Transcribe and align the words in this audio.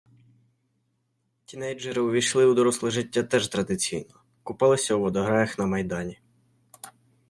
Тінейджери 1.45 2.01
увійшли 2.01 2.45
у 2.45 2.53
доросле 2.53 2.91
життя 2.91 3.23
теж 3.23 3.47
традиційно- 3.47 4.21
купалися 4.43 4.95
у 4.95 4.99
водограях 5.01 5.57
на 5.59 5.65
Майдані. 5.65 6.19